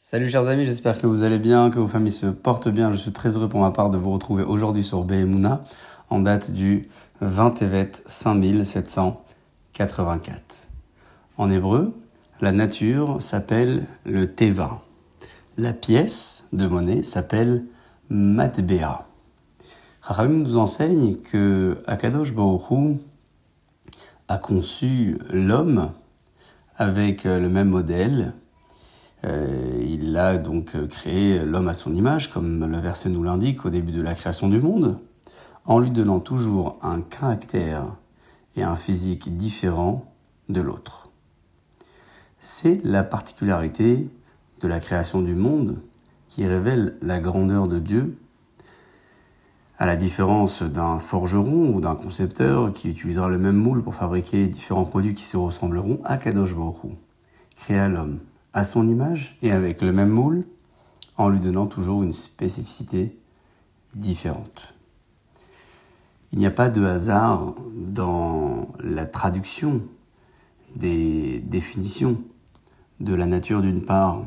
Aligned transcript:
Salut 0.00 0.28
chers 0.28 0.46
amis, 0.46 0.64
j'espère 0.64 1.00
que 1.00 1.08
vous 1.08 1.24
allez 1.24 1.40
bien, 1.40 1.70
que 1.70 1.80
vos 1.80 1.88
familles 1.88 2.12
se 2.12 2.26
portent 2.26 2.68
bien. 2.68 2.92
Je 2.92 2.96
suis 2.96 3.10
très 3.10 3.34
heureux 3.34 3.48
pour 3.48 3.58
ma 3.58 3.72
part 3.72 3.90
de 3.90 3.98
vous 3.98 4.12
retrouver 4.12 4.44
aujourd'hui 4.44 4.84
sur 4.84 5.02
Behemuna 5.02 5.64
en 6.08 6.20
date 6.20 6.52
du 6.52 6.88
20 7.20 7.50
Tevet 7.50 7.90
5784. 8.06 10.68
En 11.36 11.50
hébreu, 11.50 11.96
la 12.40 12.52
nature 12.52 13.20
s'appelle 13.20 13.88
le 14.04 14.32
Teva. 14.32 14.84
La 15.56 15.72
pièce 15.72 16.46
de 16.52 16.68
monnaie 16.68 17.02
s'appelle 17.02 17.64
Matbea. 18.08 19.04
Chachamim 20.06 20.44
nous 20.44 20.58
enseigne 20.58 21.16
que 21.16 21.76
Akadosh 21.88 22.32
Baruch 22.32 23.00
a 24.28 24.38
conçu 24.38 25.18
l'homme 25.32 25.90
avec 26.76 27.24
le 27.24 27.48
même 27.48 27.70
modèle. 27.70 28.32
Euh, 29.24 29.82
il 29.84 30.16
a 30.16 30.38
donc 30.38 30.76
créé 30.88 31.40
l'homme 31.44 31.68
à 31.68 31.74
son 31.74 31.94
image, 31.94 32.30
comme 32.30 32.64
le 32.70 32.78
verset 32.78 33.08
nous 33.08 33.22
l'indique 33.22 33.64
au 33.64 33.70
début 33.70 33.92
de 33.92 34.02
la 34.02 34.14
création 34.14 34.48
du 34.48 34.60
monde, 34.60 34.98
en 35.64 35.78
lui 35.78 35.90
donnant 35.90 36.20
toujours 36.20 36.78
un 36.82 37.00
caractère 37.00 37.94
et 38.56 38.62
un 38.62 38.76
physique 38.76 39.34
différent 39.34 40.12
de 40.48 40.60
l'autre. 40.60 41.10
C'est 42.40 42.80
la 42.84 43.02
particularité 43.02 44.08
de 44.60 44.68
la 44.68 44.80
création 44.80 45.22
du 45.22 45.34
monde 45.34 45.78
qui 46.28 46.46
révèle 46.46 46.96
la 47.02 47.18
grandeur 47.18 47.68
de 47.68 47.78
Dieu 47.78 48.16
à 49.78 49.86
la 49.86 49.96
différence 49.96 50.62
d'un 50.62 50.98
forgeron 50.98 51.74
ou 51.74 51.80
d'un 51.80 51.94
concepteur 51.94 52.72
qui 52.72 52.88
utilisera 52.88 53.28
le 53.28 53.38
même 53.38 53.56
moule 53.56 53.82
pour 53.82 53.94
fabriquer 53.94 54.48
différents 54.48 54.84
produits 54.84 55.14
qui 55.14 55.24
se 55.24 55.36
ressembleront, 55.36 56.00
à 56.04 56.16
Kadosh 56.16 56.54
Baruch 56.54 56.96
créa 57.54 57.88
l'homme 57.88 58.18
à 58.52 58.64
son 58.64 58.88
image 58.88 59.38
et 59.42 59.52
avec 59.52 59.82
le 59.82 59.92
même 59.92 60.08
moule, 60.08 60.44
en 61.16 61.28
lui 61.28 61.40
donnant 61.40 61.66
toujours 61.66 62.02
une 62.02 62.12
spécificité 62.12 63.18
différente. 63.94 64.74
Il 66.32 66.38
n'y 66.38 66.46
a 66.46 66.50
pas 66.50 66.68
de 66.68 66.84
hasard 66.84 67.54
dans 67.74 68.68
la 68.80 69.06
traduction 69.06 69.82
des 70.76 71.40
définitions 71.40 72.22
de 73.00 73.14
la 73.14 73.26
nature 73.26 73.62
d'une 73.62 73.82
part 73.82 74.24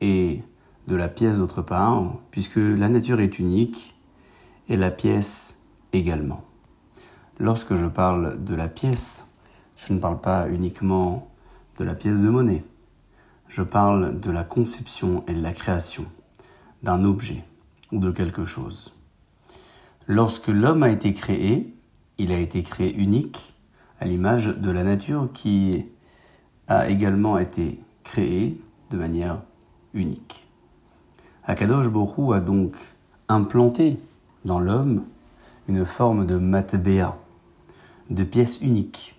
et 0.00 0.42
de 0.86 0.96
la 0.96 1.08
pièce 1.08 1.38
d'autre 1.38 1.62
part, 1.62 2.14
puisque 2.30 2.56
la 2.56 2.88
nature 2.88 3.20
est 3.20 3.38
unique 3.38 3.96
et 4.68 4.76
la 4.76 4.90
pièce 4.90 5.64
également. 5.92 6.42
Lorsque 7.38 7.74
je 7.74 7.86
parle 7.86 8.42
de 8.42 8.54
la 8.54 8.68
pièce, 8.68 9.34
je 9.76 9.92
ne 9.92 9.98
parle 9.98 10.20
pas 10.20 10.48
uniquement 10.48 11.28
de 11.78 11.84
la 11.84 11.94
pièce 11.94 12.20
de 12.20 12.28
monnaie. 12.28 12.62
Je 13.56 13.62
parle 13.62 14.18
de 14.18 14.32
la 14.32 14.42
conception 14.42 15.22
et 15.28 15.32
de 15.32 15.40
la 15.40 15.52
création 15.52 16.06
d'un 16.82 17.04
objet 17.04 17.44
ou 17.92 18.00
de 18.00 18.10
quelque 18.10 18.44
chose. 18.44 18.92
Lorsque 20.08 20.48
l'homme 20.48 20.82
a 20.82 20.88
été 20.88 21.12
créé, 21.12 21.72
il 22.18 22.32
a 22.32 22.38
été 22.38 22.64
créé 22.64 22.92
unique 22.96 23.54
à 24.00 24.06
l'image 24.06 24.48
de 24.48 24.70
la 24.72 24.82
nature 24.82 25.30
qui 25.32 25.86
a 26.66 26.88
également 26.88 27.38
été 27.38 27.78
créée 28.02 28.60
de 28.90 28.96
manière 28.96 29.40
unique. 29.92 30.48
Akadosh 31.44 31.86
Borou 31.90 32.32
a 32.32 32.40
donc 32.40 32.74
implanté 33.28 34.00
dans 34.44 34.58
l'homme 34.58 35.04
une 35.68 35.86
forme 35.86 36.26
de 36.26 36.38
matbea, 36.38 37.16
de 38.10 38.24
pièce 38.24 38.60
unique, 38.62 39.14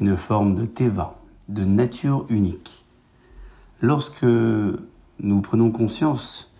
une 0.00 0.16
forme 0.16 0.54
de 0.54 0.64
teva, 0.64 1.20
de 1.50 1.66
nature 1.66 2.24
unique. 2.30 2.85
Lorsque 3.82 4.22
nous 4.22 5.40
prenons 5.42 5.70
conscience 5.70 6.50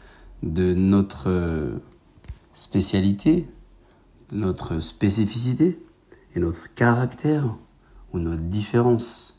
de 0.42 0.75
notre 0.75 1.81
spécialité, 2.53 3.48
de 4.31 4.36
notre 4.36 4.81
spécificité 4.81 5.78
et 6.34 6.41
notre 6.41 6.75
caractère 6.75 7.56
ou 8.12 8.19
notre 8.19 8.43
différence 8.43 9.38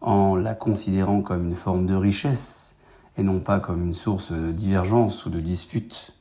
en 0.00 0.36
la 0.36 0.54
considérant 0.54 1.20
comme 1.20 1.48
une 1.48 1.54
forme 1.54 1.84
de 1.84 1.94
richesse 1.94 2.80
et 3.18 3.22
non 3.22 3.40
pas 3.40 3.60
comme 3.60 3.82
une 3.84 3.94
source 3.94 4.32
de 4.32 4.50
divergence 4.50 5.26
ou 5.26 5.30
de 5.30 5.40
dispute, 5.40 6.14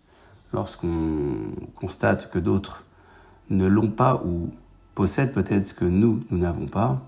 lorsqu'on 0.51 1.53
constate 1.75 2.29
que 2.29 2.39
d'autres 2.39 2.83
ne 3.49 3.67
l'ont 3.67 3.91
pas 3.91 4.21
ou 4.25 4.49
possèdent 4.93 5.31
peut-être 5.31 5.63
ce 5.63 5.73
que 5.73 5.85
nous, 5.85 6.23
nous 6.31 6.37
n'avons 6.37 6.65
pas, 6.65 7.01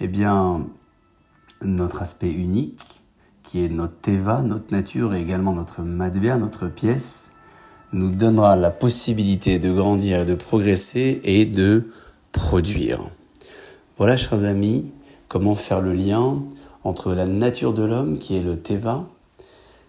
eh 0.00 0.08
bien, 0.08 0.66
notre 1.62 2.02
aspect 2.02 2.30
unique, 2.30 3.02
qui 3.42 3.64
est 3.64 3.68
notre 3.68 3.98
teva, 4.00 4.42
notre 4.42 4.72
nature 4.72 5.14
et 5.14 5.22
également 5.22 5.54
notre 5.54 5.82
madbea, 5.82 6.36
notre 6.36 6.68
pièce, 6.68 7.32
nous 7.92 8.10
donnera 8.10 8.56
la 8.56 8.70
possibilité 8.70 9.58
de 9.58 9.72
grandir 9.72 10.20
et 10.20 10.24
de 10.24 10.34
progresser 10.34 11.20
et 11.24 11.46
de 11.46 11.90
produire. 12.32 13.00
Voilà, 13.96 14.16
chers 14.16 14.44
amis, 14.44 14.92
comment 15.28 15.54
faire 15.54 15.80
le 15.80 15.92
lien 15.92 16.42
entre 16.84 17.14
la 17.14 17.26
nature 17.26 17.72
de 17.72 17.84
l'homme, 17.84 18.18
qui 18.18 18.36
est 18.36 18.42
le 18.42 18.58
teva, 18.58 19.06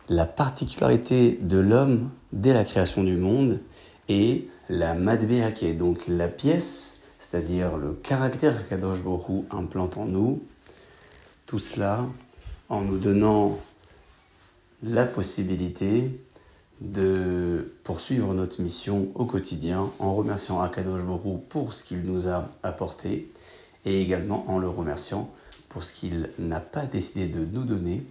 la 0.08 0.25
particularité 0.25 1.38
de 1.41 1.59
l'homme 1.59 2.09
dès 2.34 2.53
la 2.53 2.63
création 2.63 3.03
du 3.03 3.18
monde 3.18 3.59
et 4.08 4.47
la 4.69 4.96
madbea 4.96 5.52
qui 5.52 5.66
est 5.68 5.74
donc 5.74 6.08
la 6.08 6.28
pièce, 6.28 7.02
c'est-à-dire 7.19 7.78
le 7.78 7.94
caractère 7.94 8.68
qu'Adosh 8.68 9.02
Borou 9.02 9.46
implante 9.52 9.97
en 9.97 10.06
nous, 10.06 10.41
tout 11.50 11.58
cela 11.58 12.06
en 12.70 12.82
nous 12.82 13.00
donnant 13.00 13.58
la 14.84 15.04
possibilité 15.04 16.12
de 16.80 17.74
poursuivre 17.84 18.36
notre 18.36 18.62
mission 18.62 19.10
au 19.16 19.26
quotidien 19.26 19.90
en 19.98 20.14
remerciant 20.14 20.62
Akadosh 20.62 21.02
Borou 21.02 21.44
pour 21.50 21.74
ce 21.74 21.84
qu'il 21.84 22.04
nous 22.04 22.28
a 22.28 22.48
apporté 22.62 23.32
et 23.84 24.00
également 24.00 24.46
en 24.48 24.59
le 24.59 24.70
remerciant 24.70 25.32
pour 25.70 25.84
ce 25.84 25.94
qu'il 25.94 26.30
n'a 26.38 26.59
pas 26.59 26.86
décidé 26.86 27.26
de 27.26 27.44
nous 27.44 27.64
donner 27.64 28.04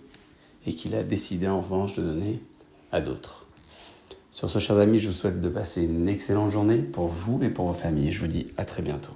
et 0.66 0.74
qu'il 0.74 0.96
a 0.96 1.04
décidé 1.04 1.46
en 1.46 1.60
revanche 1.60 1.94
de 1.94 2.02
donner 2.02 2.42
à 2.90 3.00
d'autres. 3.00 3.46
Sur 4.32 4.50
ce, 4.50 4.58
chers 4.58 4.78
amis, 4.78 4.98
je 4.98 5.06
vous 5.06 5.14
souhaite 5.14 5.40
de 5.40 5.48
passer 5.48 5.84
une 5.84 6.08
excellente 6.08 6.50
journée 6.50 6.78
pour 6.78 7.06
vous 7.06 7.40
et 7.44 7.50
pour 7.50 7.66
vos 7.66 7.72
familles. 7.72 8.10
Je 8.10 8.18
vous 8.18 8.26
dis 8.26 8.48
à 8.56 8.64
très 8.64 8.82
bientôt. 8.82 9.12